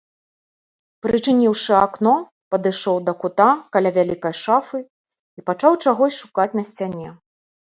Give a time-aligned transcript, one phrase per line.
[1.05, 2.13] Прычыніўшы акно,
[2.55, 7.07] падышоў да кута каля вялікай шафы і пачаў чагось шукаць на сцяне.